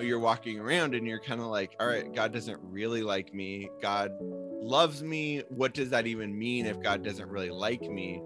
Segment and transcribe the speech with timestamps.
[0.00, 3.70] you're walking around and you're kind of like all right god doesn't really like me.
[3.80, 5.42] God loves me.
[5.48, 8.22] What does that even mean if god doesn't really like me?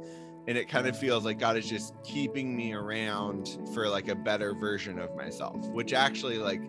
[0.48, 4.14] And it kind of feels like god is just keeping me around for like a
[4.14, 6.60] better version of myself which actually like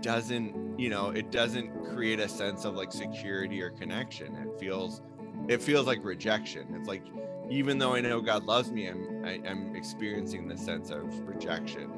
[0.00, 4.34] doesn't you know it doesn't create a sense of like security or connection.
[4.36, 5.02] It feels
[5.48, 6.74] it feels like rejection.
[6.78, 7.02] It's like
[7.50, 10.90] even though i know god loves me i'm I, am i am experiencing this sense
[10.90, 11.90] of rejection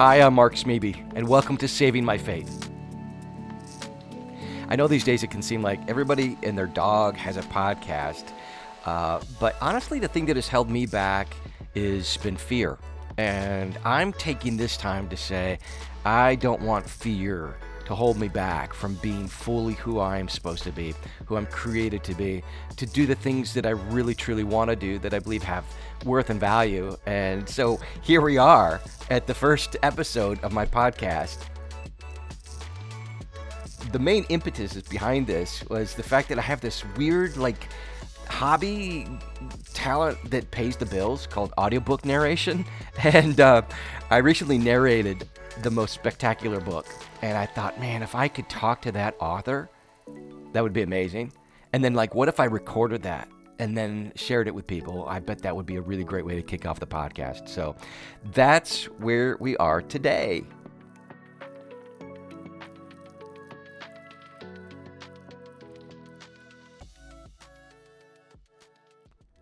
[0.00, 2.70] Hi, I'm Mark Smeby, and welcome to Saving My Faith.
[4.70, 8.32] I know these days it can seem like everybody and their dog has a podcast,
[8.86, 11.36] uh, but honestly, the thing that has held me back
[11.74, 12.78] is been fear.
[13.18, 15.58] And I'm taking this time to say,
[16.06, 17.58] I don't want fear
[17.90, 20.94] to hold me back from being fully who I am supposed to be,
[21.26, 22.44] who I'm created to be,
[22.76, 25.64] to do the things that I really truly want to do that I believe have
[26.04, 26.96] worth and value.
[27.06, 28.80] And so here we are
[29.10, 31.38] at the first episode of my podcast.
[33.90, 37.66] The main impetus behind this was the fact that I have this weird, like,
[38.30, 39.06] hobby
[39.74, 42.64] talent that pays the bills called audiobook narration.
[43.02, 43.62] And uh,
[44.10, 45.26] I recently narrated
[45.62, 46.86] the most spectacular book.
[47.22, 49.70] And I thought, man, if I could talk to that author,
[50.52, 51.32] that would be amazing.
[51.72, 55.06] And then, like, what if I recorded that and then shared it with people?
[55.08, 57.48] I bet that would be a really great way to kick off the podcast.
[57.48, 57.74] So
[58.32, 60.44] that's where we are today.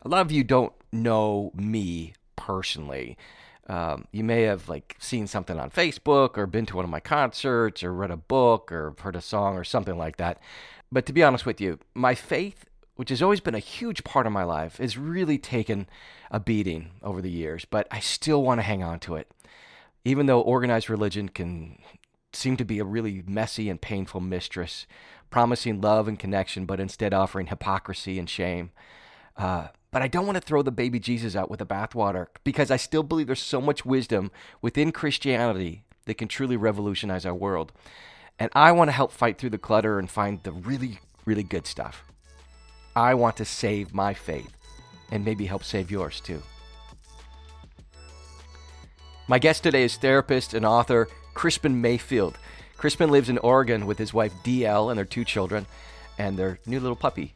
[0.08, 3.18] A lot of you don't know me personally.
[3.66, 6.98] Um, you may have like seen something on Facebook or been to one of my
[6.98, 10.40] concerts or read a book or heard a song or something like that.
[10.90, 12.64] But to be honest with you, my faith,
[12.96, 15.86] which has always been a huge part of my life, has really taken
[16.30, 19.30] a beating over the years, but I still want to hang on to it.
[20.06, 21.82] Even though organized religion can
[22.32, 24.86] seem to be a really messy and painful mistress,
[25.28, 28.70] promising love and connection, but instead offering hypocrisy and shame.
[29.36, 32.70] Uh, but I don't want to throw the baby Jesus out with the bathwater because
[32.70, 37.72] I still believe there's so much wisdom within Christianity that can truly revolutionize our world.
[38.38, 41.66] And I want to help fight through the clutter and find the really, really good
[41.66, 42.04] stuff.
[42.94, 44.56] I want to save my faith
[45.10, 46.42] and maybe help save yours too.
[49.26, 52.38] My guest today is therapist and author Krispin Mayfield.
[52.78, 55.66] Krispin lives in Oregon with his wife DL and their two children
[56.18, 57.34] and their new little puppy,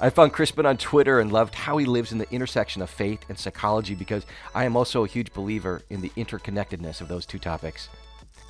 [0.00, 3.24] I found Krispin on Twitter and loved how he lives in the intersection of faith
[3.28, 7.40] and psychology because I am also a huge believer in the interconnectedness of those two
[7.40, 7.88] topics.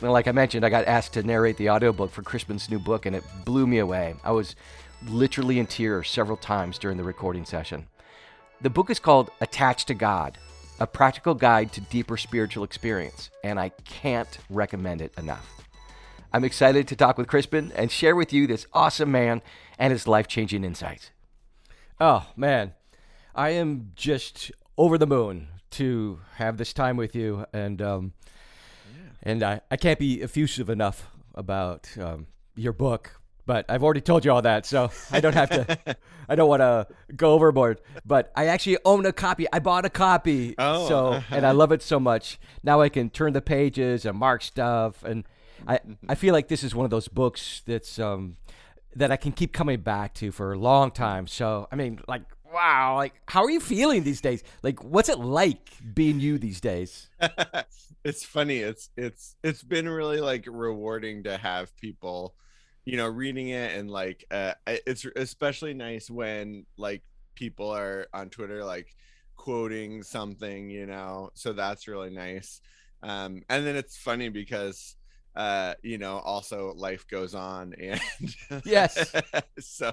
[0.02, 3.06] And like I mentioned, I got asked to narrate the audiobook for Krispin's new book
[3.06, 4.14] and it blew me away.
[4.22, 4.56] I was
[5.06, 7.86] literally in tears several times during the recording session.
[8.60, 10.36] The book is called Attached to God,
[10.80, 15.48] a practical guide to deeper spiritual experience, and I can't recommend it enough.
[16.30, 19.40] I'm excited to talk with Krispin and share with you this awesome man
[19.78, 21.10] and his life changing insights.
[22.00, 22.74] Oh, man.
[23.34, 27.44] I am just over the moon to have this time with you.
[27.52, 28.12] And, um,
[28.92, 29.10] yeah.
[29.22, 34.24] and I, I can't be effusive enough about um, your book, but I've already told
[34.24, 35.96] you all that, so I don't have to.
[36.28, 37.80] I don't want to go overboard.
[38.04, 39.46] But I actually own a copy.
[39.50, 40.86] I bought a copy, oh.
[40.86, 42.38] so and I love it so much.
[42.62, 45.24] Now I can turn the pages and mark stuff, and
[45.66, 48.36] I I feel like this is one of those books that's um,
[48.98, 51.26] that I can keep coming back to for a long time.
[51.26, 52.22] So, I mean, like,
[52.52, 54.42] wow, like, how are you feeling these days?
[54.62, 57.08] Like, what's it like being you these days?
[58.04, 58.58] it's funny.
[58.58, 62.34] It's it's it's been really like rewarding to have people,
[62.84, 67.02] you know, reading it and like, uh, it's especially nice when like
[67.34, 68.96] people are on Twitter like
[69.36, 71.30] quoting something, you know.
[71.34, 72.60] So that's really nice.
[73.02, 74.96] Um, and then it's funny because
[75.38, 78.00] uh you know also life goes on and
[78.64, 79.14] yes.
[79.60, 79.92] so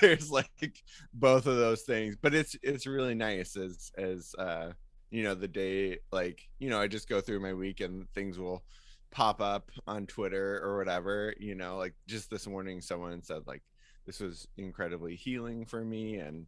[0.00, 0.82] there's like
[1.14, 4.70] both of those things but it's it's really nice as as uh
[5.10, 8.38] you know the day like you know i just go through my week and things
[8.38, 8.62] will
[9.10, 13.62] pop up on twitter or whatever you know like just this morning someone said like
[14.04, 16.46] this was incredibly healing for me and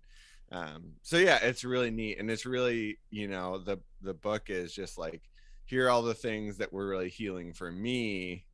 [0.52, 4.74] um so yeah it's really neat and it's really you know the the book is
[4.74, 5.22] just like
[5.66, 8.44] here are all the things that were really healing for me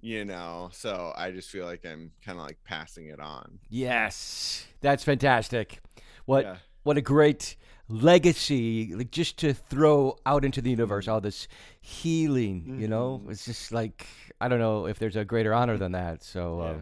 [0.00, 4.66] you know so i just feel like i'm kind of like passing it on yes
[4.80, 5.80] that's fantastic
[6.24, 6.56] what yeah.
[6.84, 7.56] what a great
[7.88, 11.14] legacy like just to throw out into the universe mm-hmm.
[11.14, 11.48] all this
[11.80, 12.80] healing mm-hmm.
[12.80, 13.30] you know mm-hmm.
[13.30, 14.06] it's just like
[14.40, 16.70] i don't know if there's a greater honor than that so uh, yeah.
[16.70, 16.80] uh,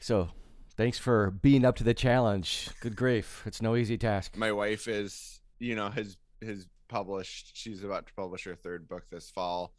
[0.00, 0.28] so
[0.76, 2.68] Thanks for being up to the challenge.
[2.80, 4.36] Good grief, it's no easy task.
[4.36, 7.50] My wife is, you know, has has published.
[7.54, 9.74] She's about to publish her third book this fall,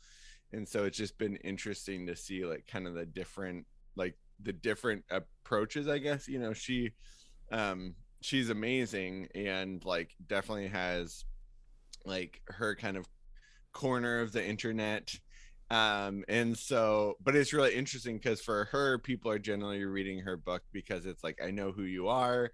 [0.52, 3.66] and so it's just been interesting to see like kind of the different
[3.96, 5.88] like the different approaches.
[5.88, 6.92] I guess you know she,
[7.52, 11.26] um, she's amazing and like definitely has
[12.06, 13.06] like her kind of
[13.74, 15.14] corner of the internet
[15.70, 20.38] um and so but it's really interesting because for her people are generally reading her
[20.38, 22.52] book because it's like i know who you are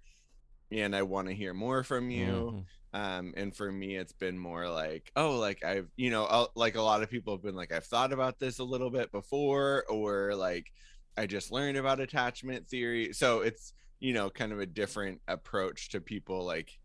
[0.72, 2.58] and i want to hear more from you mm-hmm.
[2.94, 6.76] Um and for me it's been more like oh like i've you know I'll, like
[6.76, 9.84] a lot of people have been like i've thought about this a little bit before
[9.90, 10.72] or like
[11.16, 13.12] i just learned about attachment theory.
[13.12, 16.78] So it's you know kind of a different approach to people like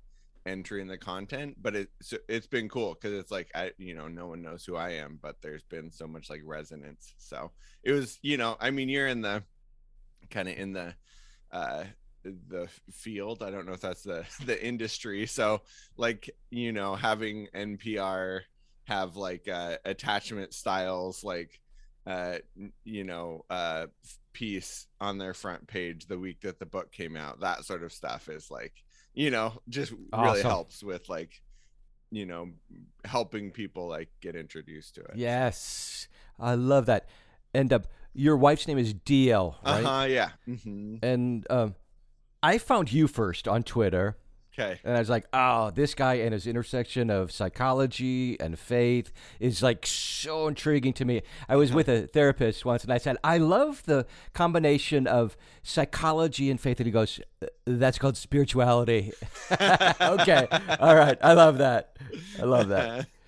[0.45, 4.25] entering the content but it's it's been cool because it's like i you know no
[4.25, 7.13] one knows who i am but there's been so much like resonance.
[7.17, 7.51] So
[7.83, 9.44] it was you know i mean you're in the
[10.31, 10.95] kind of in the
[11.51, 11.83] uh
[12.24, 13.44] the field.
[13.44, 15.25] I don't know if that's the the industry.
[15.25, 15.62] So
[15.98, 18.42] like you know having npr
[18.86, 21.60] have like uh attachment styles like
[22.07, 22.38] uh
[22.83, 23.86] you know uh
[24.33, 27.92] piece on their front page the week that the book came out that sort of
[27.92, 28.74] stuff is like
[29.13, 30.25] you know just awesome.
[30.25, 31.42] really helps with like
[32.12, 32.50] you know
[33.06, 35.12] helping people like get introduced to it.
[35.16, 36.07] Yes.
[36.39, 37.07] I love that.
[37.54, 37.80] And uh,
[38.13, 39.83] your wife's name is dl right?
[39.83, 40.30] Uh-huh yeah.
[40.48, 40.95] Mm-hmm.
[41.04, 41.75] and um
[42.41, 44.15] i found you first on twitter
[44.59, 44.80] Okay.
[44.83, 49.63] And I was like, oh, this guy and his intersection of psychology and faith is
[49.63, 51.21] like so intriguing to me.
[51.47, 56.50] I was with a therapist once and I said, I love the combination of psychology
[56.51, 56.80] and faith.
[56.80, 59.13] And he goes, uh, that's called spirituality.
[59.51, 60.47] okay.
[60.80, 61.18] All right.
[61.21, 61.95] I love that.
[62.38, 63.07] I love that.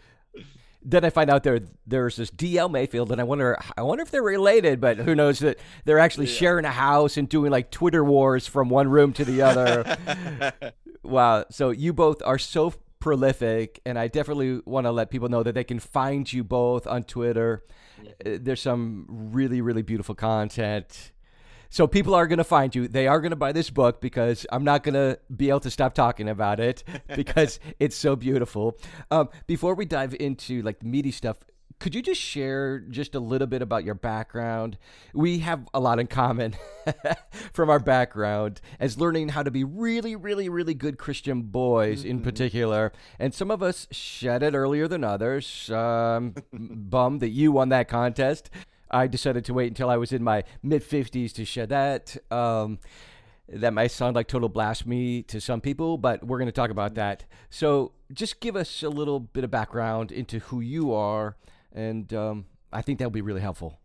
[0.83, 4.11] then I find out there there's this DL Mayfield, and I wonder I wonder if
[4.11, 6.33] they're related, but who knows that they're actually yeah.
[6.33, 10.71] sharing a house and doing like Twitter wars from one room to the other.
[11.03, 11.45] Wow.
[11.49, 15.53] So you both are so prolific, and I definitely want to let people know that
[15.53, 17.63] they can find you both on Twitter.
[18.25, 21.11] Uh, there's some really, really beautiful content.
[21.71, 22.89] So people are going to find you.
[22.89, 25.71] They are going to buy this book because I'm not going to be able to
[25.71, 26.83] stop talking about it
[27.15, 28.77] because it's so beautiful.
[29.09, 31.37] Um, before we dive into like the meaty stuff,
[31.79, 34.77] could you just share just a little bit about your background?
[35.13, 36.55] We have a lot in common
[37.53, 42.09] from our background as learning how to be really, really, really good Christian boys mm-hmm.
[42.09, 42.91] in particular.
[43.17, 45.71] And some of us shed it earlier than others.
[45.71, 48.49] Um, bummed that you won that contest.
[48.91, 52.17] I decided to wait until I was in my mid 50s to shed that.
[52.29, 52.79] Um,
[53.49, 56.95] that might sound like total blasphemy to some people, but we're going to talk about
[56.95, 57.25] that.
[57.49, 61.35] So, just give us a little bit of background into who you are
[61.73, 63.79] and um, I think that will be really helpful.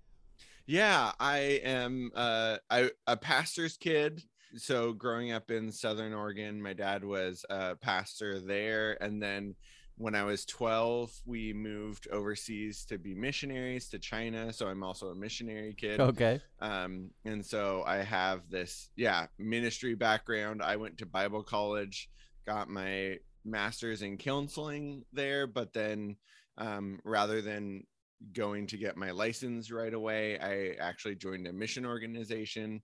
[0.67, 4.23] Yeah, I am uh, I, a pastor's kid.
[4.57, 9.55] So growing up in Southern Oregon, my dad was a pastor there, and then
[9.99, 14.53] when I was 12, we moved overseas to be missionaries to China.
[14.53, 16.01] So I'm also a missionary kid.
[16.01, 16.41] Okay.
[16.61, 20.63] Um, and so I have this, yeah, ministry background.
[20.63, 22.11] I went to Bible college,
[22.47, 26.17] got my master's in counseling there, but then
[26.59, 27.85] um, rather than
[28.33, 32.83] going to get my license right away, I actually joined a mission organization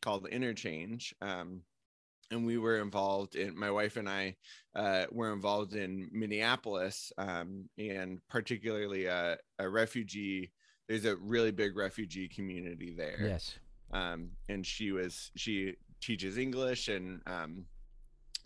[0.00, 1.12] called InnerChange.
[1.20, 1.62] Um,
[2.30, 4.36] and we were involved in my wife and I
[4.74, 10.52] uh, were involved in Minneapolis um, and particularly a, a, refugee.
[10.88, 13.18] There's a really big refugee community there.
[13.20, 13.58] Yes.
[13.92, 17.66] Um, and she was she teaches English and um,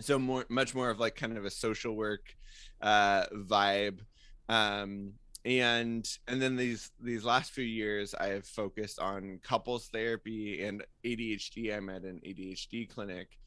[0.00, 2.34] so more much more of like kind of a social work
[2.82, 4.00] uh, vibe
[4.48, 5.12] um,
[5.44, 10.84] and and then these these last few years i have focused on couples therapy and
[11.04, 13.38] adhd i'm at an adhd clinic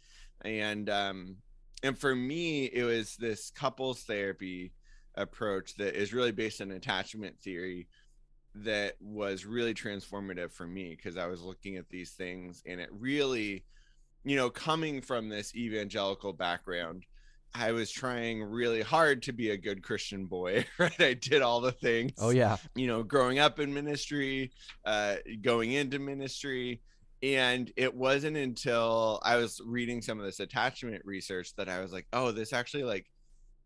[0.43, 1.35] and um
[1.83, 4.71] and for me it was this couples therapy
[5.15, 7.87] approach that is really based on attachment theory
[8.55, 12.89] that was really transformative for me because i was looking at these things and it
[12.91, 13.63] really
[14.23, 17.05] you know coming from this evangelical background
[17.53, 21.01] I was trying really hard to be a good Christian boy, right?
[21.01, 22.13] I did all the things.
[22.19, 22.57] Oh yeah.
[22.75, 24.51] You know, growing up in ministry,
[24.85, 26.81] uh going into ministry,
[27.21, 31.91] and it wasn't until I was reading some of this attachment research that I was
[31.91, 33.07] like, "Oh, this actually like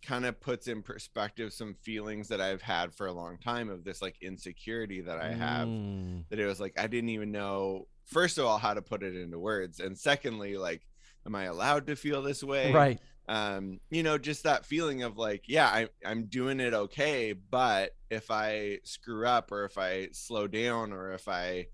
[0.05, 3.83] kind of puts in perspective some feelings that I've had for a long time of
[3.83, 6.25] this like insecurity that I have mm.
[6.29, 9.15] that it was like I didn't even know first of all how to put it
[9.15, 10.81] into words and secondly like
[11.25, 12.73] am I allowed to feel this way?
[12.73, 17.31] Right um you know just that feeling of like yeah I, i'm doing it okay
[17.31, 21.67] but if i screw up or if i slow down or if i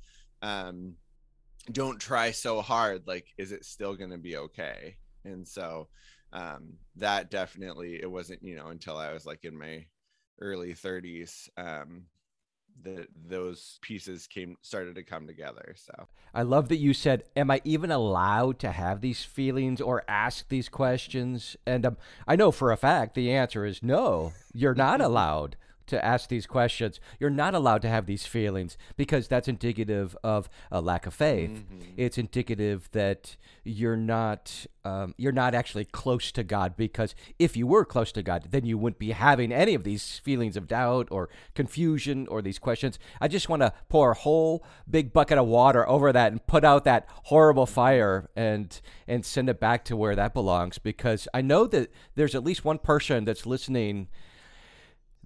[0.44, 0.94] um
[1.72, 4.96] don't try so hard like is it still going to be okay
[5.26, 5.88] and so
[6.34, 9.86] um that definitely it wasn't you know until i was like in my
[10.42, 12.04] early 30s um
[12.82, 17.50] that those pieces came started to come together so I love that you said, "Am
[17.50, 21.98] I even allowed to have these feelings or ask these questions?" And um,
[22.28, 24.34] I know for a fact the answer is no.
[24.54, 25.58] You're not allowed
[25.90, 27.00] to ask these questions.
[27.20, 31.52] You're not allowed to have these feelings because that's indicative of a lack of faith.
[31.52, 31.94] Mm-hmm.
[31.98, 36.76] It's indicative that you're not um, you're not actually close to God.
[36.78, 40.20] Because if you were close to God, then you wouldn't be having any of these
[40.20, 42.98] feelings of doubt or confusion or these questions.
[43.20, 46.64] I just want to pour a whole big bucket of water over that and put
[46.64, 50.78] out that horrible fire and and send it back to where that belongs.
[50.78, 54.08] Because I know that there's at least one person that's listening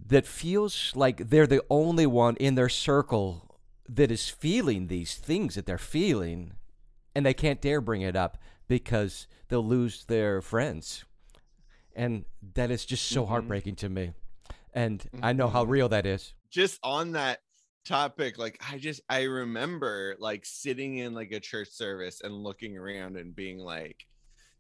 [0.08, 5.56] that feels like they're the only one in their circle that is feeling these things
[5.56, 6.54] that they're feeling
[7.16, 11.06] and they can't dare bring it up because they'll lose their friends.
[11.96, 13.28] And that is just so Mhm.
[13.30, 14.14] heartbreaking to me.
[14.74, 15.70] And i know how Mhm.
[15.70, 16.34] real that is.
[16.50, 17.40] Just on that
[17.86, 22.78] topic like i just i remember like sitting in like a church service and looking
[22.78, 24.06] around and being like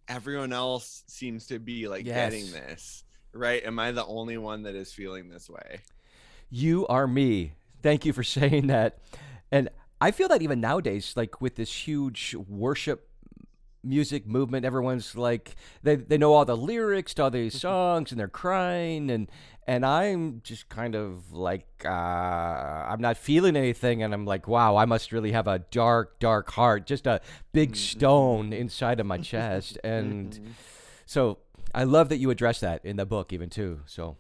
[0.10, 3.03] everyone else seems to be like getting this
[3.34, 3.64] right?
[3.64, 5.80] Am i the only one that is feeling this way?
[6.50, 7.54] You are me.
[7.82, 9.00] Thank you for saying that.
[9.52, 13.10] And I feel that even nowadays, like with this huge worship
[13.84, 18.20] music movement, everyone's like they they know all the lyrics to all these songs and
[18.20, 19.30] they're crying and
[19.66, 24.76] and I'm just kind of like uh, I'm not feeling anything and I'm like wow
[24.76, 27.22] I must really have a dark dark heart just a
[27.52, 29.78] big stone inside of my chest.
[29.84, 30.56] And
[31.06, 31.40] so
[31.74, 34.18] I love that you address that in the book even too so.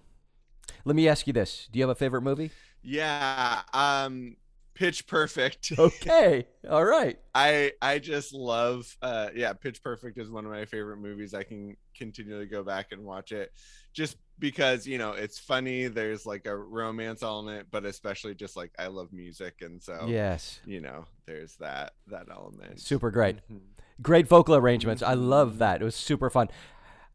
[0.86, 2.51] Let me ask you this do you have a favorite movie?
[2.81, 4.36] Yeah um
[4.74, 5.72] pitch perfect.
[5.77, 7.19] Okay all right.
[7.36, 11.33] I i just love uh yeah pitch perfect is one of my favorite movies.
[11.33, 13.51] I can continually go back and watch it
[13.93, 18.72] just because you know it's funny there's like a romance element but especially just like
[18.79, 20.60] i love music and so yes.
[20.65, 22.79] you know there's that that element.
[22.79, 23.38] Super great.
[23.51, 23.60] Mhm.
[24.01, 25.01] great vocal arrangements.
[25.01, 25.81] I love that.
[25.81, 26.50] It was super fun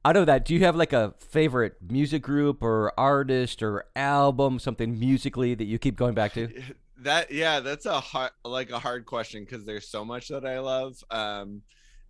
[0.09, 4.59] out of that do you have like a favorite music group or artist or album
[4.59, 6.49] something musically that you keep going back to
[6.97, 10.59] that yeah that's a hard like a hard question because there's so much that i
[10.59, 11.61] love um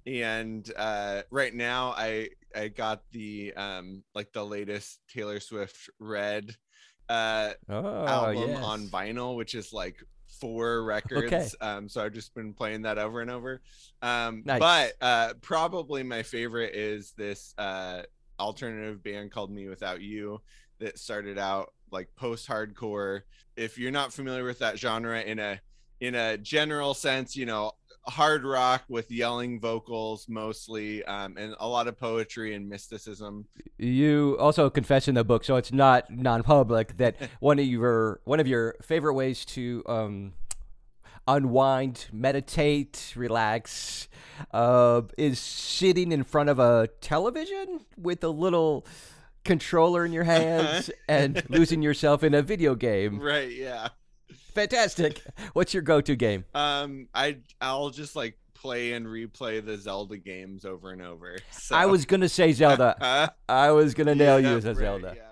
[0.07, 6.55] and uh right now i i got the um like the latest taylor swift red
[7.09, 8.63] uh oh album yes.
[8.63, 9.97] on vinyl which is like
[10.41, 11.49] four records Okay.
[11.61, 13.61] um so i've just been playing that over and over
[14.03, 14.59] um Nice.
[14.61, 18.03] but uh probably my favorite is this uh
[18.39, 20.39] alternative band called mewithoutYou
[20.79, 23.23] that started out like post-hardcore
[23.57, 25.61] if you're not familiar with that genre in a
[26.01, 27.73] in a general sense you know
[28.07, 33.47] hard rock with yelling vocals mostly um and a lot of poetry and mysticism.
[33.77, 38.41] You also confess in the book so it's not non-public that one of your one
[38.41, 40.33] of your favorite ways to um
[41.27, 44.09] unwind meditate relax
[44.53, 48.87] uh is sitting in front of a television with a little
[49.45, 53.21] controller in your hands and losing yourself in a video game.
[53.21, 53.89] Right yeah
[54.55, 60.17] fantastic what's your go-to game Um, I I'll just like play and replay the Zelda
[60.17, 61.39] games over and over.
[61.53, 61.77] So.
[61.77, 63.29] i was gonna say zelda Huh?
[63.49, 65.23] i was gonna nail you as a right, zelda yeah.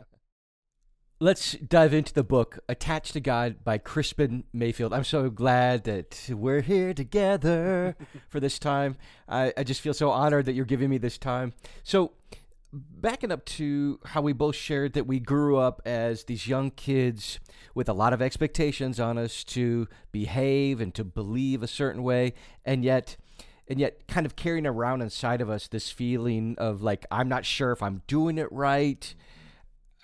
[1.18, 4.92] Let's dive into the book, Attached to God by Krispin Mayfield.
[4.92, 7.96] I'm so glad that we're here together
[8.28, 8.98] for this time.
[9.26, 11.54] I, I just feel so honored that you're giving me this time.
[11.84, 12.12] So,
[12.76, 17.38] backing up to how we both shared that we grew up as these young kids
[17.74, 22.34] with a lot of expectations on us to behave and to believe a certain way,
[22.64, 23.16] and yet
[23.68, 27.44] and yet kind of carrying around inside of us this feeling of like I'm not
[27.44, 29.14] sure if I'm doing it right.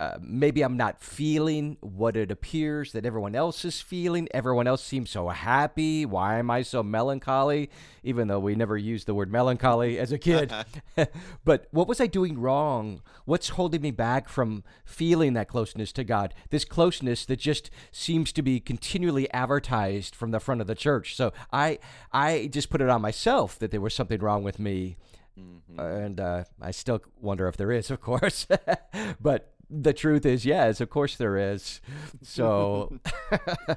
[0.01, 4.27] Uh, maybe I'm not feeling what it appears that everyone else is feeling.
[4.33, 6.05] Everyone else seems so happy.
[6.05, 7.71] Why am I so melancholy?
[8.03, 10.53] Even though we never used the word melancholy as a kid.
[11.45, 13.03] but what was I doing wrong?
[13.27, 16.35] What's holding me back from feeling that closeness to God?
[16.51, 21.15] This closeness that just seems to be continually advertised from the front of the church.
[21.15, 21.79] So I
[22.13, 24.97] I just put it on myself that there was something wrong with me.
[25.39, 25.79] Mhm.
[25.79, 28.47] And uh, I still wonder if there is, of course.
[29.21, 31.81] but the truth is, yes, of course there is.
[32.23, 32.99] So,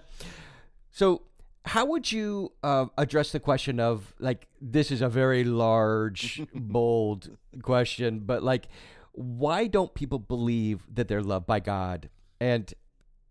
[0.92, 1.22] so
[1.64, 7.38] how would you uh, address the question of like this is a very large, bold
[7.62, 8.68] question, but like,
[9.14, 12.10] why don't people believe that they're loved by God?
[12.40, 12.72] And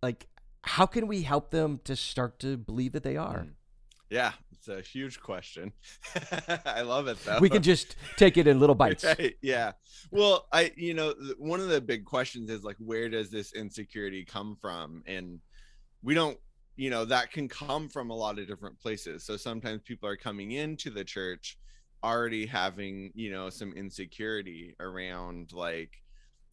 [0.03, 0.27] like,
[0.63, 3.41] how can we help them to start to believe that they are?
[3.41, 3.51] Mm.
[4.11, 4.33] Yeah,
[4.67, 5.73] it's a huge question.
[6.67, 7.39] I love it though.
[7.41, 9.05] We can just take it in little bites.
[9.05, 9.73] Right, yeah.
[10.11, 14.25] Well, I you know, one of the big questions is like where does this insecurity
[14.25, 15.03] come from?
[15.07, 15.41] And
[16.03, 16.39] we don't
[16.77, 19.25] you know, that can come from a lot of different places.
[19.25, 21.57] So sometimes people are coming into the church
[22.03, 25.91] already having, you know, some insecurity around like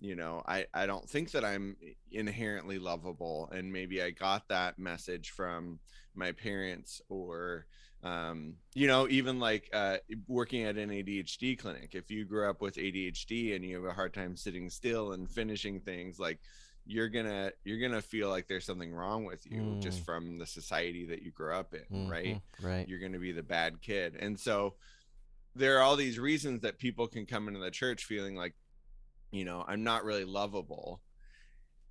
[0.04, 1.76] you know i i don't think that i'm
[2.12, 5.80] inherently lovable and maybe i got that message from
[6.16, 7.68] my parents or
[8.04, 12.62] um, you know even like uh, working at an adhd clinic if you grew up
[12.62, 16.40] with adhd and you have a hard time sitting still and finishing things like
[16.86, 19.82] you're gonna you're gonna feel like there's something wrong with you mm.
[19.82, 22.12] just from the society that you grew up in mm-hmm.
[22.12, 24.74] right right you're gonna be the bad kid and so
[25.56, 28.56] there are all these reasons that people can come into the church feeling like
[29.32, 31.02] you know i'm not really lovable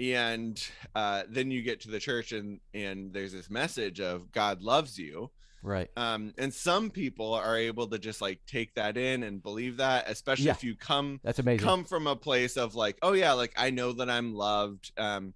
[0.01, 4.63] and uh, then you get to the church and and there's this message of god
[4.63, 5.31] loves you
[5.63, 9.77] right um and some people are able to just like take that in and believe
[9.77, 10.53] that especially yeah.
[10.53, 13.71] if you come that's amazing come from a place of like oh yeah like i
[13.71, 15.35] know that i'm loved um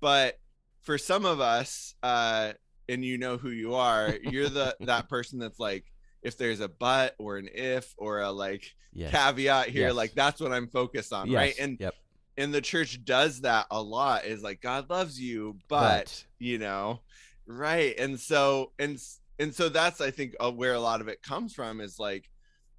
[0.00, 0.38] but
[0.82, 2.52] for some of us uh
[2.88, 5.84] and you know who you are you're the that person that's like
[6.22, 9.10] if there's a but or an if or a like yes.
[9.10, 9.94] caveat here yes.
[9.94, 11.36] like that's what i'm focused on yes.
[11.36, 11.94] right and yep
[12.36, 16.24] and the church does that a lot is like god loves you but right.
[16.38, 17.00] you know
[17.46, 18.98] right and so and
[19.40, 22.30] and so that's i think uh, where a lot of it comes from is like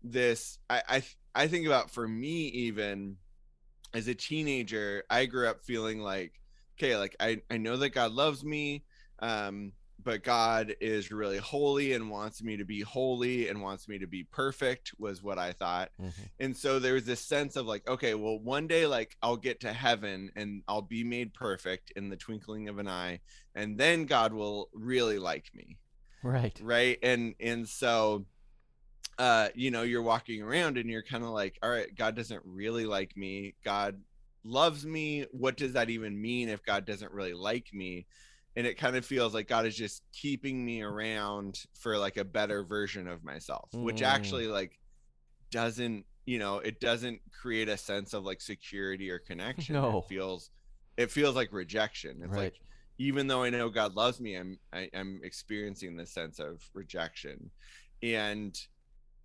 [0.04, 1.04] this I, I
[1.36, 3.18] i think about for me even
[3.94, 6.40] as a teenager i grew up feeling like
[6.78, 8.86] okay like i i know that god loves me
[9.20, 14.00] um but God is really holy and wants me to be holy and wants me
[14.00, 15.92] to be perfect was what I thought.
[16.02, 16.22] Mm-hmm.
[16.40, 19.60] And so there was this sense of like, okay, well, one day like I'll get
[19.62, 23.20] to heaven and I'll be made perfect in the twinkling of an eye,
[23.56, 25.78] and then God will really like me.
[26.24, 26.60] Right.
[26.62, 27.00] Right.
[27.02, 28.26] And and so
[29.18, 32.42] uh, you know, you're walking around and you're kind of like, all right, God doesn't
[32.44, 33.54] really like me.
[33.64, 34.02] God
[34.44, 35.26] loves me.
[35.32, 38.08] What does that even mean if God doesn't really like me?
[38.56, 42.26] and it kind of feels like God is just keeping me around for like a
[42.26, 43.84] better version of myself, mm.
[43.84, 44.78] which actually like
[45.52, 49.76] doesn't, you know, it doesn't create a sense of like security or connection.
[49.76, 50.00] No.
[50.00, 50.50] It feels
[50.98, 52.20] it feels like rejection.
[52.24, 52.44] It's right.
[52.44, 52.56] like
[53.02, 56.40] even though I know God loves me, I'm I, am i am experiencing this sense
[56.40, 57.50] of rejection.
[58.04, 58.58] And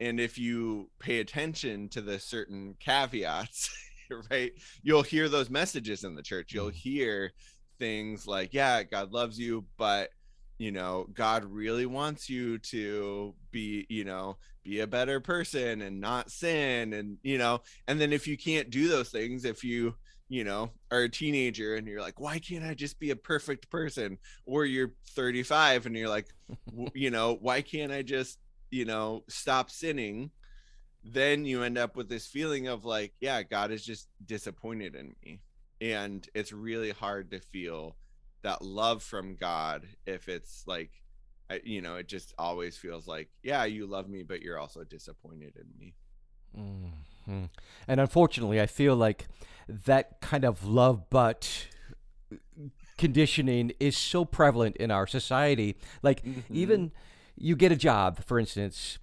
[0.01, 3.71] and if you pay attention to the certain caveats,
[4.31, 6.53] right, you'll hear those messages in the church.
[6.53, 6.75] You'll mm.
[6.75, 7.33] hear
[7.79, 10.11] things like yeah god loves you but
[10.59, 16.01] you know god really wants you to be you know be a better person and
[16.01, 19.95] not sin and you know and then if you can't do those things if you
[20.29, 23.71] you know are a teenager and you're like why can't i just be a perfect
[23.71, 24.19] person?
[24.45, 26.29] Or you're 35 and you're like
[26.95, 28.39] you know why can't i just
[28.71, 30.31] you know stop sinning?
[31.09, 35.15] Then you end up with this feeling of like yeah god is just disappointed in
[35.25, 35.41] me.
[35.81, 37.97] And it's really hard to feel
[38.43, 40.91] that love from god if it's like
[41.65, 45.53] you know it just always feels like yeah you love me but you're also disappointed
[45.57, 45.95] in me.
[46.57, 47.45] Mm-hmm.
[47.89, 49.27] and unfortunately i feel like
[49.69, 51.67] that kind of love but
[52.99, 56.41] conditioning is so prevalent in our society like mm-hmm.
[56.51, 56.93] even
[57.37, 58.99] you get a job for instance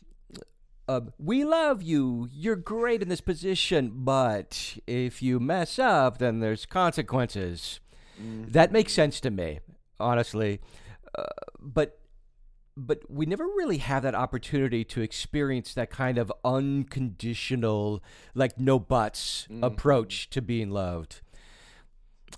[0.88, 2.28] uh, we love you.
[2.32, 7.80] You're great in this position, but if you mess up, then there's consequences.
[8.22, 8.52] Mm-hmm.
[8.52, 9.60] That makes sense to me,
[10.00, 10.60] honestly.
[11.18, 11.24] Uh,
[11.60, 12.00] but
[12.76, 18.80] but we never really have that opportunity to experience that kind of unconditional, like no
[18.80, 19.64] buts mm-hmm.
[19.64, 21.22] approach to being loved.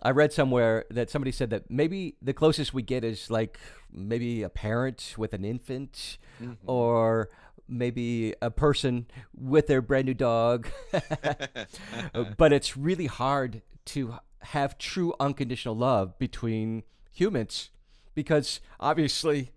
[0.01, 3.59] I read somewhere that somebody said that maybe the closest we get is like
[3.91, 6.53] maybe a parent with an infant mm-hmm.
[6.65, 7.29] or
[7.67, 10.67] maybe a person with their brand new dog.
[12.37, 17.69] but it's really hard to have true unconditional love between humans
[18.13, 19.51] because obviously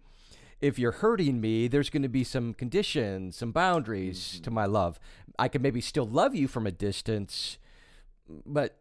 [0.61, 4.42] if you're hurting me, there's going to be some conditions, some boundaries mm-hmm.
[4.42, 4.99] to my love.
[5.38, 7.59] I can maybe still love you from a distance,
[8.44, 8.79] but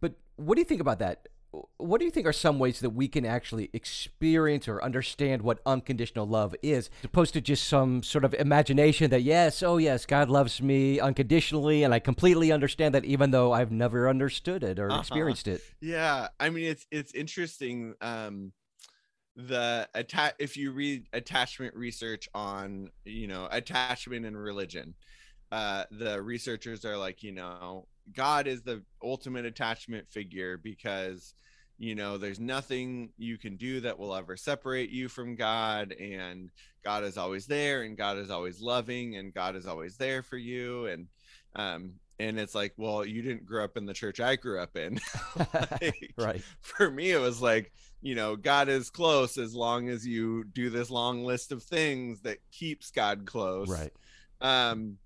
[0.00, 1.28] but what do you think about that?
[1.76, 5.60] what do you think are some ways that we can actually experience or understand what
[5.66, 10.28] unconditional love is, opposed to just some sort of imagination that yes, oh yes, God
[10.28, 14.90] loves me unconditionally, and I completely understand that, even though I've never understood it or
[14.90, 15.00] uh-huh.
[15.00, 15.60] experienced it.
[15.80, 17.94] Yeah, I mean it's it's interesting.
[18.00, 18.52] Um,
[19.36, 24.94] the atta- if you read attachment research on you know attachment and religion,
[25.52, 31.34] uh, the researchers are like you know God is the ultimate attachment figure because
[31.78, 36.50] you know there's nothing you can do that will ever separate you from god and
[36.84, 40.36] god is always there and god is always loving and god is always there for
[40.36, 41.08] you and
[41.56, 44.76] um and it's like well you didn't grow up in the church i grew up
[44.76, 44.98] in.
[45.52, 46.42] Like, right.
[46.60, 47.72] for me it was like
[48.04, 52.20] you know god is close as long as you do this long list of things
[52.20, 53.92] that keeps god close right
[54.40, 54.98] um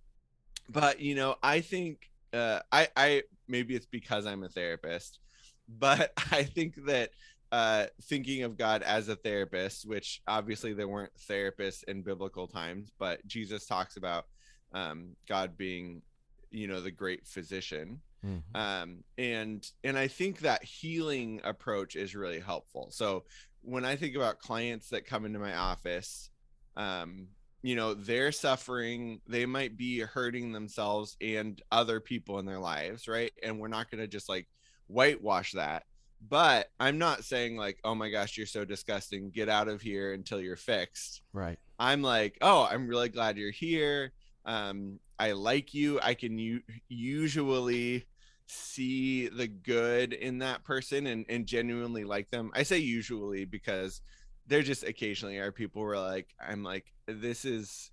[0.68, 5.20] but you know i think uh i i maybe it's because i'm a therapist
[5.68, 7.10] but I think that
[7.52, 12.92] uh, thinking of God as a therapist, which obviously there weren't therapists in biblical times,
[12.98, 14.26] but Jesus talks about
[14.72, 16.02] um, God being,
[16.50, 18.00] you know, the great physician.
[18.26, 18.56] Mm-hmm.
[18.56, 22.88] Um, and and I think that healing approach is really helpful.
[22.90, 23.24] So
[23.62, 26.30] when I think about clients that come into my office,
[26.76, 27.28] um,
[27.62, 33.08] you know, they're suffering, they might be hurting themselves and other people in their lives,
[33.08, 33.32] right?
[33.42, 34.46] And we're not going to just like
[34.86, 35.84] whitewash that
[36.26, 40.12] but i'm not saying like oh my gosh you're so disgusting get out of here
[40.14, 44.12] until you're fixed right i'm like oh i'm really glad you're here
[44.44, 48.06] um i like you i can u- usually
[48.46, 54.00] see the good in that person and, and genuinely like them i say usually because
[54.46, 57.90] there just occasionally are people where like i'm like this is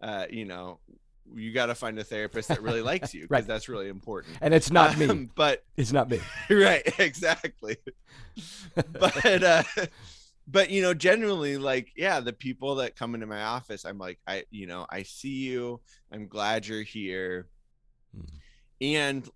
[0.00, 0.78] uh you know
[1.34, 3.46] you got to find a therapist that really likes you because right.
[3.46, 4.36] that's really important.
[4.40, 6.20] And it's not um, me, but it's not me.
[6.50, 7.76] Right, exactly.
[8.92, 9.62] but uh
[10.46, 14.18] but you know, generally like yeah, the people that come into my office, I'm like
[14.26, 15.80] I you know, I see you.
[16.12, 17.48] I'm glad you're here.
[18.16, 18.28] Mm.
[18.80, 19.30] And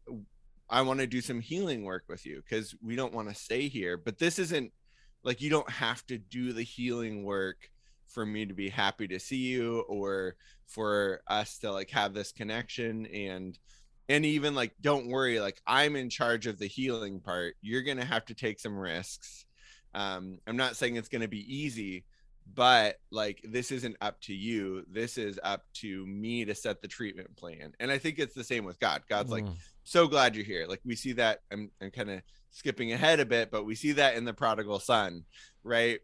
[0.69, 3.69] I want to do some healing work with you cuz we don't want to stay
[3.69, 4.73] here, but this isn't
[5.23, 7.71] like you don't have to do the healing work
[8.09, 12.33] for me to be happy to see you or for us to like have this
[12.33, 13.59] connection and
[14.09, 18.05] and even like don't worry like i'm in charge of the healing part you're gonna
[18.05, 19.47] have to take some risks
[19.95, 22.05] um i'm not saying it's gonna be easy
[22.55, 26.89] but like this isn't up to you this is up to me to set the
[26.89, 29.35] treatment plan and i think it's the same with god god's mm.
[29.35, 29.47] like
[29.85, 33.27] so glad you're here like we see that i'm, I'm kind of skipping ahead a
[33.27, 35.25] bit but we see that in the prodigal son
[35.63, 36.01] right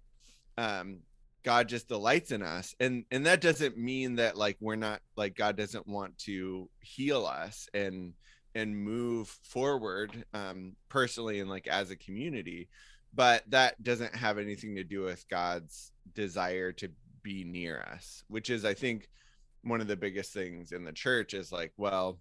[0.58, 0.98] um
[1.46, 2.74] God just delights in us.
[2.80, 7.24] And and that doesn't mean that like we're not like God doesn't want to heal
[7.24, 8.14] us and
[8.56, 12.68] and move forward um personally and like as a community,
[13.16, 16.90] but that doesn't have anything to do with God's desire to
[17.22, 19.08] be near us, which is I think
[19.62, 22.20] one of the biggest things in the church is like, well,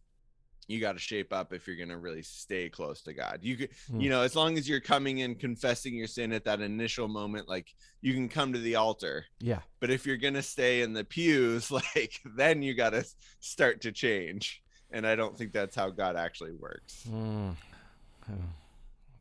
[0.68, 3.40] you got to shape up if you're going to really stay close to God.
[3.42, 4.00] You could, hmm.
[4.00, 7.48] you know, as long as you're coming and confessing your sin at that initial moment,
[7.48, 9.26] like you can come to the altar.
[9.40, 9.60] Yeah.
[9.80, 13.06] But if you're going to stay in the pews, like then you got to
[13.42, 14.64] start to change.
[14.92, 17.06] And I don't think that's how God actually works.
[17.12, 17.56] Mm.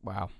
[0.02, 0.30] Wow.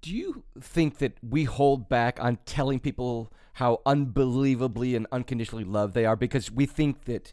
[0.00, 5.94] Do you think that we hold back on telling people how unbelievably and unconditionally loved
[5.94, 6.16] they are?
[6.16, 7.32] Because we think that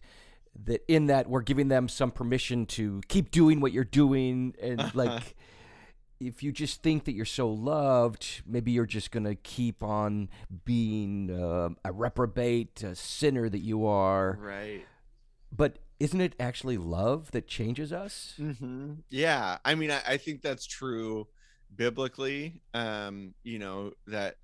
[0.65, 4.93] that in that we're giving them some permission to keep doing what you're doing and
[4.95, 5.35] like
[6.19, 10.29] if you just think that you're so loved maybe you're just going to keep on
[10.65, 14.37] being uh, a reprobate a sinner that you are.
[14.41, 14.85] Right.
[15.51, 18.35] But isn't it actually love that changes us?
[18.39, 18.93] Mm-hmm.
[19.09, 19.57] yeah.
[19.63, 21.27] I mean I, I think that's true
[21.75, 24.35] biblically um you know that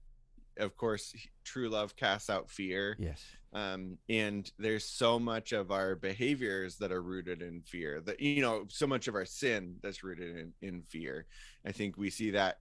[0.58, 2.96] of course true love casts out fear.
[3.00, 3.24] Yes.
[3.54, 8.42] Um, and there's so much of our behaviors that are rooted in fear that you
[8.42, 11.26] know so much of our sin that's rooted in, in fear.
[11.66, 12.60] I think we see that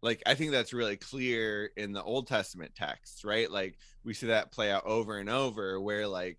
[0.00, 3.50] like i think that's really clear in the old testament texts right?
[3.50, 6.38] Like we see that play out over and over where like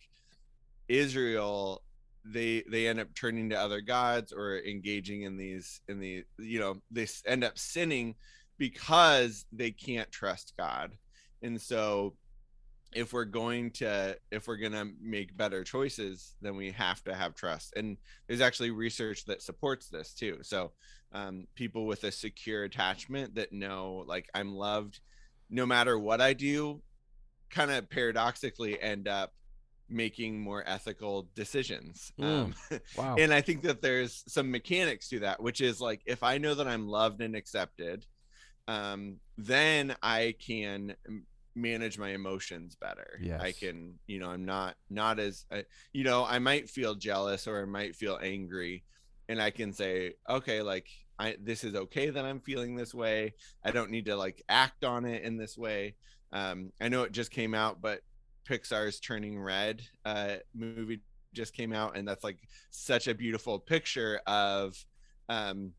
[0.88, 1.84] israel
[2.26, 6.60] they they end up turning to other gods or engaging in these in the you
[6.60, 8.16] know they end up sinning
[8.58, 10.92] because they can't trust god.
[11.42, 12.16] And so
[12.94, 17.14] if we're going to if we're going to make better choices then we have to
[17.14, 17.74] have trust.
[17.76, 20.40] And there's actually research that supports this too.
[20.42, 20.72] So
[21.12, 25.00] um, people with a secure attachment that know like i'm loved
[25.50, 26.82] no matter what i do
[27.50, 29.34] kind of paradoxically end up
[29.90, 32.56] making more ethical decisions mm, um,
[32.98, 33.16] wow.
[33.18, 36.54] and i think that there's some mechanics to that which is like if i know
[36.54, 38.06] that i'm loved and accepted
[38.68, 40.96] um, then i can
[41.56, 43.42] manage my emotions better yes.
[43.42, 47.48] i can you know i'm not not as uh, you know i might feel jealous
[47.48, 48.84] or i might feel angry
[49.28, 53.34] and i can say okay like i this is okay that i'm feeling this way
[53.64, 55.96] i don't need to like act on it in this way
[56.32, 58.02] um i know it just came out but
[58.50, 61.02] pixar's turning red uh movie
[61.34, 62.40] just came out and that's like
[62.72, 64.84] such a beautiful picture of
[65.30, 65.72] um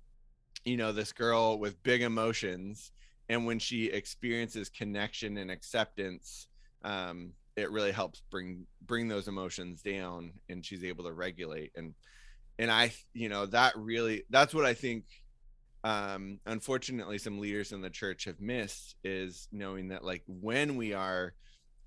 [0.65, 2.93] you know this girl with big emotions
[3.29, 6.49] and when she experiences connection and acceptance
[6.83, 11.95] um, it really helps bring bring those emotions down and she's able to regulate and
[12.59, 15.05] and i you know that really that's what i think
[15.85, 20.93] um unfortunately some leaders in the church have missed is knowing that like when we
[20.93, 21.35] are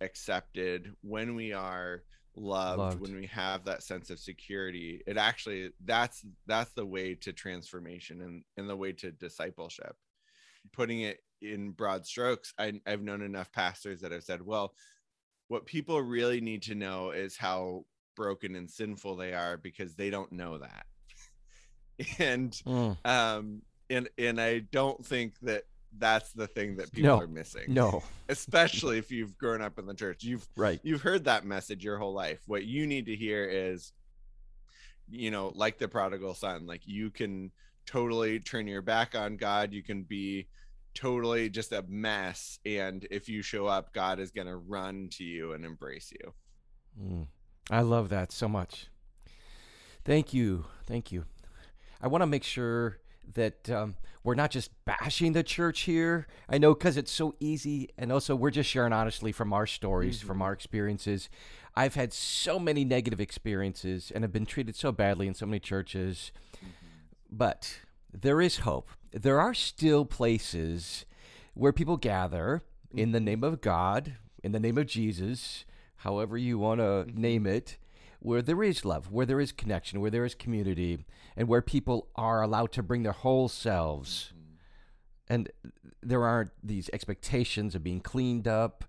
[0.03, 2.03] accepted when we are
[2.35, 7.13] loved, loved, when we have that sense of security it actually that's that's the way
[7.13, 9.95] to transformation and and the way to discipleship.
[10.71, 14.73] Putting it in broad strokes I, i've known enough pastors that have said well
[15.49, 17.85] what people really need to know is how
[18.15, 20.85] broken and sinful they are because they don't know that.
[22.17, 22.97] And mm.
[23.05, 25.65] um and and i don't think that
[25.97, 27.65] that's the thing that people no, are missing.
[27.67, 28.03] No.
[28.29, 30.23] Especially if you've grown up in the church.
[30.23, 30.79] You've right.
[30.84, 32.41] You've heard that message your whole life.
[32.47, 33.93] What you need to hear is
[35.10, 37.51] you know, like the prodigal son, like you can
[37.86, 40.47] totally turn your back on God, you can be
[40.93, 45.23] totally just a mess and if you show up, God is going to run to
[45.23, 46.34] you and embrace you.
[47.01, 47.27] Mm.
[47.71, 48.88] I love that so much.
[50.06, 50.65] Thank you.
[50.86, 51.25] Thank you.
[52.01, 52.99] I want to make sure
[53.34, 56.27] that um, we're not just bashing the church here.
[56.47, 60.19] I know because it's so easy, and also we're just sharing honestly from our stories,
[60.19, 60.27] mm-hmm.
[60.27, 61.29] from our experiences.
[61.75, 65.59] I've had so many negative experiences and have been treated so badly in so many
[65.59, 66.31] churches.
[66.57, 66.67] Mm-hmm.
[67.31, 67.79] But
[68.13, 68.91] there is hope.
[69.12, 71.05] There are still places
[71.53, 73.25] where people gather in the mm-hmm.
[73.25, 75.65] name of God, in the name of Jesus,
[75.97, 77.21] however you want to mm-hmm.
[77.21, 77.77] name it,
[78.23, 81.05] where there is love, where there is connection, where there is community,
[81.36, 84.31] and where people are allowed to bring their whole selves.
[84.33, 85.33] Mm-hmm.
[85.33, 85.51] And
[86.01, 88.86] there aren't these expectations of being cleaned up.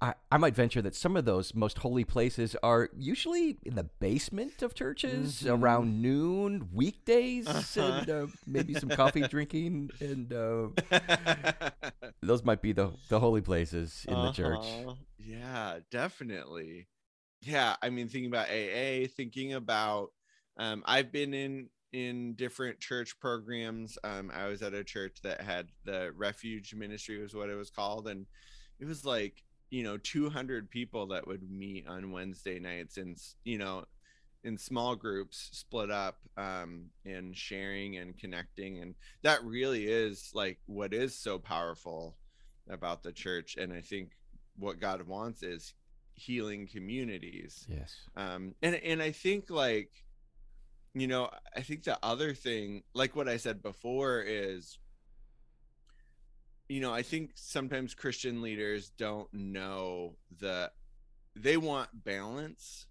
[0.00, 3.84] I, I might venture that some of those most holy places are usually in the
[3.84, 5.62] basement of churches mm-hmm.
[5.62, 7.82] around noon, weekdays, uh-huh.
[7.82, 9.90] and uh, maybe some coffee drinking.
[10.00, 10.68] And uh,
[12.22, 14.26] those might be the, the holy places in uh-huh.
[14.26, 14.66] the church.
[15.18, 16.86] Yeah, definitely
[17.40, 20.10] yeah i mean thinking about aa thinking about
[20.58, 23.96] um, i've been in in different church programs.
[24.04, 27.70] Um, i was at a church that had the refuge ministry was what it was
[27.70, 28.26] called and
[28.80, 33.58] it was like you know 200 people that would meet on wednesday nights and you
[33.58, 33.84] know
[34.44, 40.58] in small groups split up um, and sharing and connecting and that really is like
[40.66, 42.16] what is so powerful
[42.70, 44.10] about the church and i think
[44.56, 45.74] what god wants is
[46.18, 47.66] healing communities.
[47.68, 47.94] Yes.
[48.16, 49.90] Um and and i think like
[50.94, 54.78] you know i think the other thing like what i said before is
[56.68, 60.70] you know i think sometimes christian leaders don't know the
[61.36, 62.86] they want balance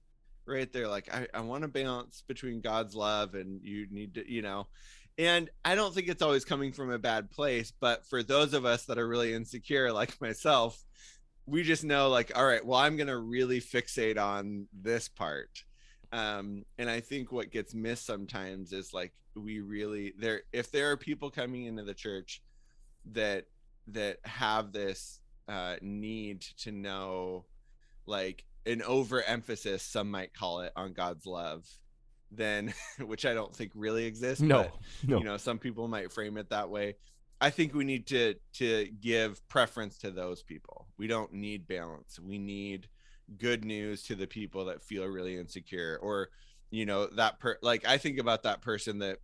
[0.45, 0.71] right?
[0.71, 4.41] They're like i, I want to balance between god's love and you need to you
[4.41, 4.67] know?
[5.17, 8.63] And i don't think it's always coming from a bad place but for those of
[8.63, 10.81] us that are really insecure like myself
[11.47, 15.63] we just know like all right well i'm gonna really fixate on this part.
[16.11, 20.91] Um and i think what gets missed sometimes is like we really there if there
[20.91, 22.41] are people coming into the church
[23.11, 23.45] that
[23.87, 27.45] that have this uh need to know
[28.05, 31.65] like an overemphasis some might call it on god's love
[32.31, 32.73] then
[33.05, 34.73] which i don't think really exists no, but,
[35.07, 35.17] no.
[35.19, 36.95] you know some people might frame it that way
[37.39, 40.87] I think we need to to give preference to those people.
[40.97, 42.19] We don't need balance.
[42.19, 42.87] We need
[43.37, 46.29] good news to the people that feel really insecure or
[46.71, 49.19] you know that per like I think about that person that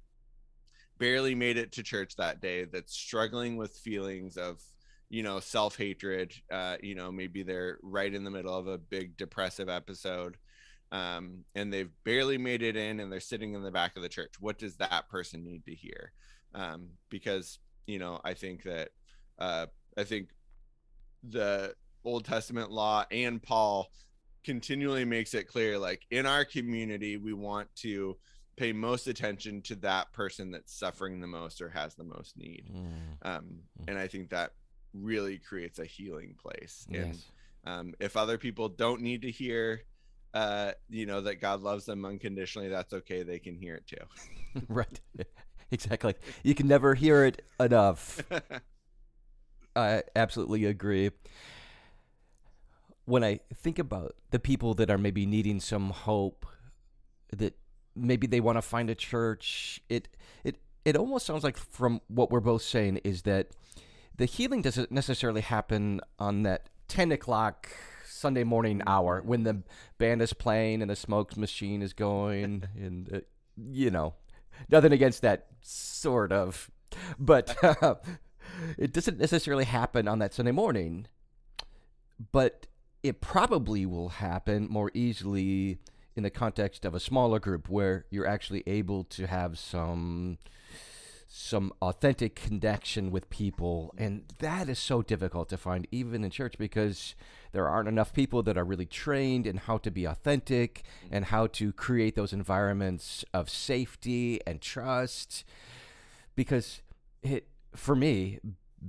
[0.98, 4.62] barely made it to church that day that's struggling with feelings of
[5.10, 9.18] you know self-hatred uh you know maybe they're right in the middle of a big
[9.18, 10.38] depressive episode
[10.92, 14.10] um and they've barely made it in and they're sitting in the back of the
[14.10, 16.12] church what does that person need to hear
[16.56, 18.90] um because you know i think that
[19.40, 19.66] uh
[19.98, 20.30] i think
[21.24, 23.90] the old testament law and paul
[24.44, 28.18] continually makes it clear like in our community we want to
[28.56, 32.70] pay most attention to that person that's suffering the most or has the most need
[32.72, 33.28] mm.
[33.28, 33.46] um
[33.80, 33.86] mm.
[33.88, 34.52] and i think that
[34.94, 37.04] really creates a healing place yes.
[37.06, 37.24] and
[37.66, 39.82] um if other people don't need to hear
[40.34, 44.62] uh you know that god loves them unconditionally that's okay they can hear it too
[44.68, 45.00] right
[45.74, 46.16] exactly.
[46.44, 48.24] You can never hear it enough.
[49.76, 51.12] I absolutely agree.
[53.06, 56.46] When I think about the people that are maybe needing some hope,
[57.34, 57.58] that
[57.96, 60.08] maybe they want to find a church, it
[60.44, 63.48] it it almost sounds like from what we're both saying is that
[64.16, 67.70] the healing doesn't necessarily happen on that ten o'clock
[68.06, 69.64] Sunday morning hour when the
[69.98, 73.20] band is playing and the smoke machine is going and uh,
[73.58, 74.14] you know
[74.70, 76.70] nothing against that sort of,
[77.20, 77.96] but uh,
[78.78, 81.08] it doesn't necessarily happen on that Sunday morning.
[82.32, 82.68] But
[83.02, 85.80] it probably will happen more easily
[86.16, 90.38] in the context of a smaller group where you're actually able to have some
[91.36, 96.54] some authentic connection with people and that is so difficult to find even in church
[96.60, 97.16] because
[97.54, 101.48] there aren't enough people that are really trained in how to be authentic and how
[101.48, 105.44] to create those environments of safety and trust
[106.36, 106.84] because
[107.24, 108.38] it for me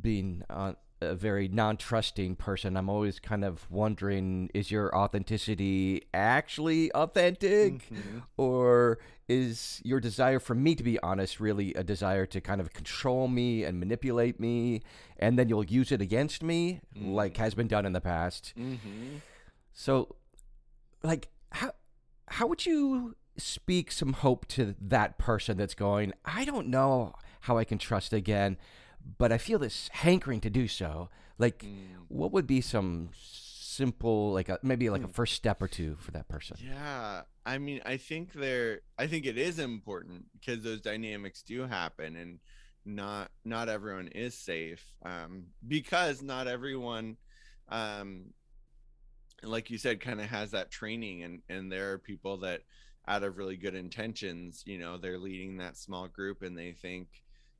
[0.02, 6.92] being on a very non-trusting person i'm always kind of wondering is your authenticity actually
[6.92, 8.18] authentic mm-hmm.
[8.36, 12.72] or is your desire for me to be honest really a desire to kind of
[12.72, 14.82] control me and manipulate me
[15.18, 17.12] and then you'll use it against me mm-hmm.
[17.12, 19.16] like has been done in the past mm-hmm.
[19.72, 20.14] so
[21.02, 21.72] like how
[22.28, 27.56] how would you speak some hope to that person that's going i don't know how
[27.56, 28.56] i can trust again
[29.18, 31.08] but I feel this hankering to do so.
[31.38, 31.86] Like, mm.
[32.08, 33.10] what would be some
[33.74, 35.12] simple, like a, maybe like a hmm.
[35.12, 36.56] first step or two for that person?
[36.60, 41.62] Yeah, I mean, I think there, I think it is important because those dynamics do
[41.62, 42.38] happen, and
[42.84, 47.16] not not everyone is safe um, because not everyone,
[47.68, 48.26] um,
[49.42, 52.62] like you said, kind of has that training, and and there are people that
[53.06, 57.08] out of really good intentions, you know, they're leading that small group and they think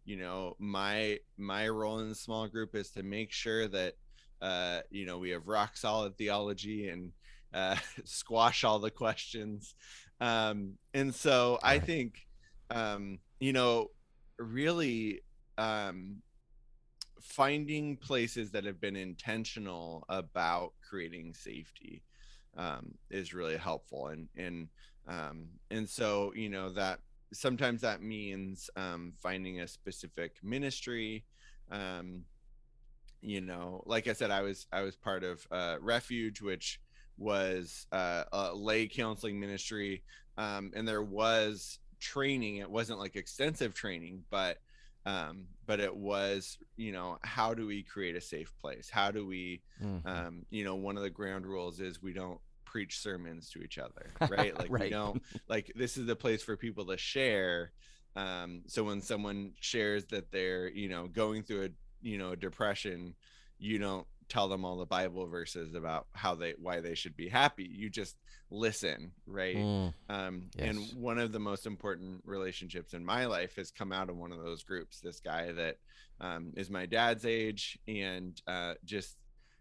[0.04, 3.94] you know my my role in the small group is to make sure that
[4.42, 7.12] uh you know we have rock solid theology and
[7.52, 9.74] uh squash all the questions.
[10.20, 12.26] Um and so i think
[12.70, 13.88] um you know
[14.38, 15.20] really
[15.58, 16.16] um
[17.20, 22.02] finding places that have been intentional about creating safety
[22.56, 24.08] um is really helpful.
[24.08, 24.68] And and
[25.08, 27.00] um and so you know that
[27.34, 31.24] sometimes that means um, finding a specific ministry
[31.70, 32.22] um,
[33.24, 36.80] you know like i said i was i was part of uh, refuge which
[37.16, 40.02] was uh, a lay counseling ministry
[40.36, 44.58] um, and there was training it wasn't like extensive training but
[45.06, 49.26] um, but it was you know how do we create a safe place how do
[49.26, 50.06] we mm-hmm.
[50.08, 52.40] um, you know one of the ground rules is we don't
[52.74, 54.58] preach sermons to each other, right?
[54.58, 54.82] Like right.
[54.82, 57.70] we don't like this is the place for people to share.
[58.16, 61.68] Um, so when someone shares that they're, you know, going through a,
[62.04, 63.14] you know, depression,
[63.58, 67.28] you don't tell them all the Bible verses about how they why they should be
[67.28, 67.68] happy.
[67.70, 68.16] You just
[68.50, 69.56] listen, right?
[69.56, 70.68] Mm, um, yes.
[70.68, 74.32] And one of the most important relationships in my life has come out of one
[74.32, 75.00] of those groups.
[75.00, 75.78] This guy that
[76.20, 79.16] um, is my dad's age and uh, just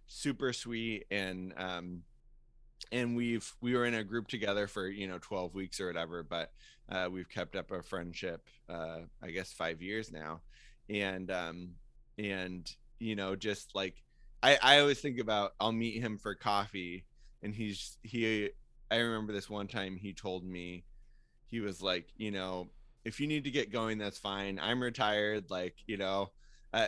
[0.08, 2.04] super sweet and um,
[2.92, 6.24] and we've we were in a group together for you know 12 weeks or whatever
[6.24, 6.52] but
[6.90, 10.42] uh, we've kept up a friendship uh, i guess five years now
[10.90, 11.70] and um
[12.18, 14.04] and you know just like
[14.42, 17.06] i i always think about i'll meet him for coffee
[17.42, 18.50] and he's he
[18.92, 20.84] i remember this one time he told me
[21.48, 22.70] he was like you know
[23.06, 24.60] if you need to get going that's fine.
[24.62, 26.32] I'm retired like you know
[26.74, 26.88] uh,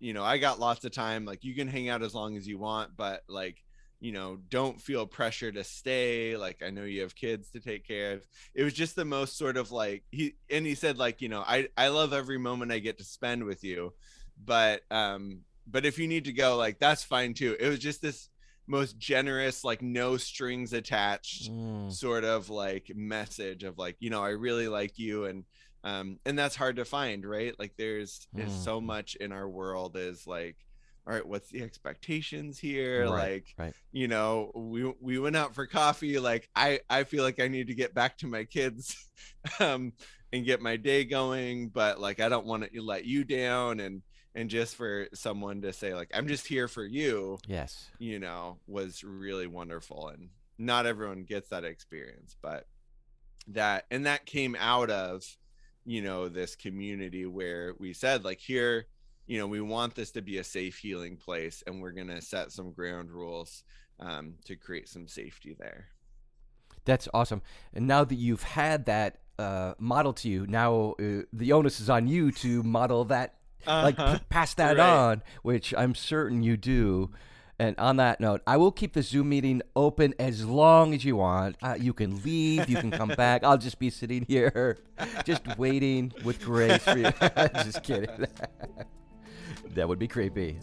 [0.00, 2.48] you know i got lots of time like you can hang out as long as
[2.48, 3.62] you want but like
[4.00, 6.36] you know don't feel pressure to stay.
[6.36, 8.26] Like i know you have kids to take care of.
[8.54, 11.42] It was just the most sort of like he and he said like you know
[11.46, 13.92] i i love every moment i get to spend with you
[14.42, 18.02] but um but if you need to go like that's fine too it was just
[18.02, 18.28] this
[18.66, 21.92] most generous like no strings attached mm.
[21.92, 25.44] sort of like message of like you know i really like you and
[25.84, 28.46] um and that's hard to find right like there's mm.
[28.46, 30.56] is so much in our world is like
[31.06, 33.74] all right what's the expectations here right, like right.
[33.92, 37.66] you know we we went out for coffee like i i feel like i need
[37.66, 39.08] to get back to my kids
[39.60, 39.92] um
[40.32, 44.00] and get my day going but like i don't want to let you down and
[44.34, 47.90] and just for someone to say like i'm just here for you yes.
[47.98, 52.66] you know was really wonderful and not everyone gets that experience but
[53.48, 55.24] that and that came out of
[55.84, 58.86] you know this community where we said like here
[59.26, 62.22] you know we want this to be a safe healing place and we're going to
[62.22, 63.64] set some ground rules
[64.00, 65.86] um, to create some safety there.
[66.84, 67.42] That's awesome
[67.72, 71.90] and now that you've had that uh, model to you now uh, the onus is
[71.90, 73.36] on you to model that
[73.66, 73.82] uh-huh.
[73.82, 74.88] like p- pass that right.
[74.88, 77.10] on which i'm certain you do
[77.58, 81.16] and on that note, I will keep the Zoom meeting open as long as you
[81.16, 81.56] want.
[81.62, 83.44] Uh, you can leave, you can come back.
[83.44, 84.78] I'll just be sitting here,
[85.24, 87.12] just waiting with grace for you.
[87.62, 88.26] just kidding.
[89.74, 90.60] That would be creepy.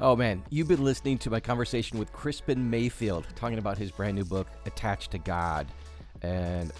[0.00, 4.16] Oh man, you've been listening to my conversation with Krispin Mayfield talking about his brand
[4.16, 5.68] new book, Attached to God.
[6.20, 6.72] And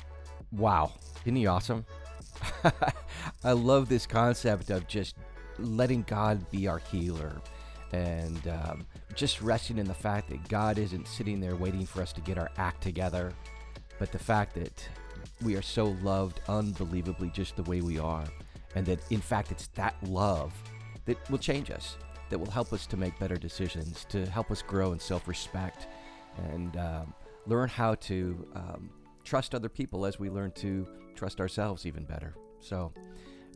[0.51, 0.93] wow,
[1.25, 1.87] isn't he awesome?
[3.45, 5.15] I love this concept of just
[5.59, 7.41] letting God be our healer
[7.93, 12.12] and um, just resting in the fact that God isn't sitting there waiting for us
[12.15, 13.33] to get our act together,
[14.01, 14.89] but the fact that
[15.41, 18.25] we are so loved unbelievably just the way we are.
[18.75, 20.53] And that in fact, it's that love
[21.05, 21.97] that will change us,
[22.31, 25.87] that will help us to make better decisions, to help us grow in self respect,
[26.51, 27.14] and um,
[27.47, 28.91] learn how to um,
[29.25, 32.35] trust other people as we learn to trust ourselves even better.
[32.61, 32.93] So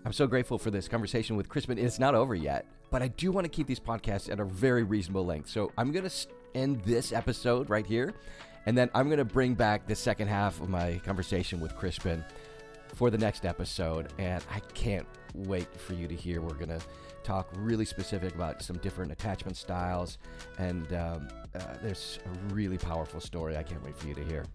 [0.04, 1.78] I'm so grateful for this conversation with Krispin.
[1.78, 4.82] It's not over yet, but I do want to keep these podcasts at a very
[4.82, 5.50] reasonable length.
[5.50, 8.14] So I'm going to end this episode right here,
[8.66, 12.24] and then I'm going to bring back the second half of my conversation with Krispin
[12.94, 14.12] for the next episode.
[14.18, 16.40] And I can't wait for you to hear.
[16.40, 16.80] We're going to
[17.28, 20.16] talk really specific about some different attachment styles,
[20.58, 24.46] and um, uh, there's a really powerful story I can't wait for you to hear.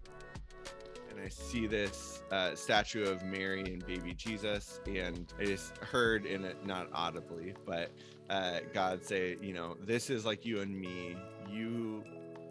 [1.08, 6.26] And I see this uh, statue of Mary and baby Jesus, and I just heard
[6.26, 7.92] in it, not audibly, but
[8.28, 11.16] uh, God say, you know, this is like you and me.
[11.48, 12.02] You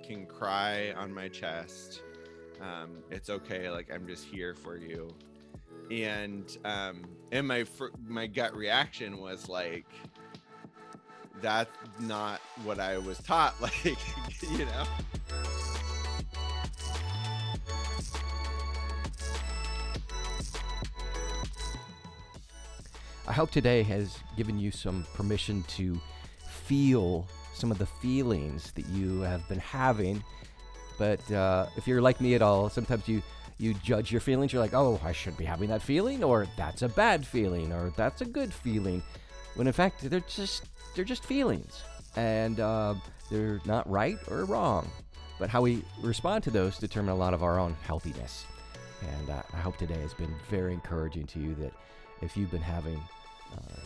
[0.07, 2.01] can cry on my chest.
[2.61, 3.69] Um, it's okay.
[3.69, 5.13] Like I'm just here for you.
[5.91, 7.03] And um,
[7.33, 7.65] and my
[8.07, 9.87] my gut reaction was like,
[11.41, 13.55] that's not what I was taught.
[13.61, 13.97] Like,
[14.51, 14.83] you know.
[23.25, 25.99] I hope today has given you some permission to
[26.65, 30.21] feel some of the feelings that you have been having.
[30.97, 33.21] But uh, if you're like me at all, sometimes you
[33.57, 34.51] you judge your feelings.
[34.51, 37.93] You're like, oh, I should be having that feeling, or that's a bad feeling, or
[37.95, 39.01] that's a good feeling.
[39.55, 41.83] When in fact they're just they're just feelings,
[42.15, 42.95] and uh,
[43.31, 44.89] they're not right or wrong.
[45.39, 48.45] But how we respond to those determine a lot of our own healthiness.
[49.01, 51.73] And uh, I hope today has been very encouraging to you that
[52.21, 53.01] if you've been having
[53.51, 53.79] uh,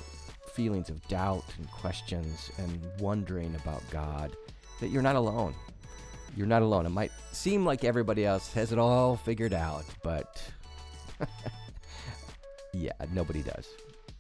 [0.54, 4.36] feelings of doubt and questions and wondering about God,
[4.80, 5.56] that you're not alone.
[6.36, 6.86] You're not alone.
[6.86, 10.44] It might seem like everybody else has it all figured out, but
[12.74, 13.68] yeah, nobody does.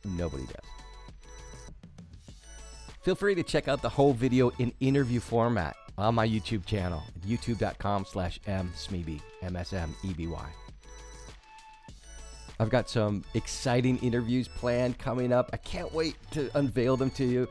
[0.04, 0.77] Nobody does.
[3.08, 7.02] Feel free to check out the whole video in interview format on my YouTube channel
[7.26, 10.50] youtube.com slash msmeeby, M-S-M-E-B-Y.
[12.60, 15.50] I've got some exciting interviews planned coming up.
[15.54, 17.48] I can't wait to unveil them to you.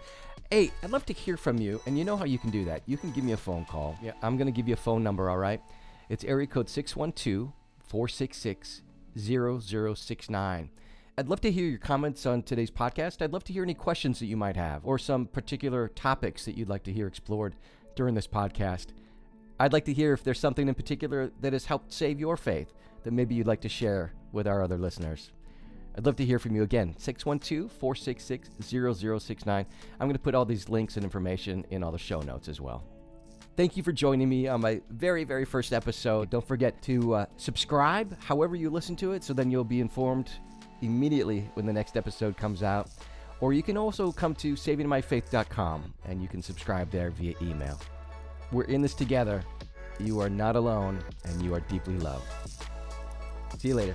[0.50, 2.82] Hey, I'd love to hear from you, and you know how you can do that.
[2.84, 3.96] You can give me a phone call.
[4.02, 5.62] Yeah, I'm going to give you a phone number, all right?
[6.10, 7.50] It's area code 612
[7.88, 8.82] 466
[9.18, 10.70] 0069.
[11.18, 13.22] I'd love to hear your comments on today's podcast.
[13.22, 16.58] I'd love to hear any questions that you might have or some particular topics that
[16.58, 17.56] you'd like to hear explored
[17.94, 18.88] during this podcast.
[19.58, 22.74] I'd like to hear if there's something in particular that has helped save your faith
[23.02, 25.30] that maybe you'd like to share with our other listeners.
[25.96, 26.94] I'd love to hear from you again.
[26.98, 29.66] 612 466 0069.
[29.98, 32.60] I'm going to put all these links and information in all the show notes as
[32.60, 32.84] well.
[33.56, 36.28] Thank you for joining me on my very, very first episode.
[36.28, 40.30] Don't forget to uh, subscribe however you listen to it so then you'll be informed
[40.82, 42.90] immediately when the next episode comes out.
[43.40, 47.78] Or you can also come to savingmyfaith.com and you can subscribe there via email.
[48.50, 49.42] We're in this together.
[49.98, 52.24] You are not alone and you are deeply loved.
[53.58, 53.94] See you later.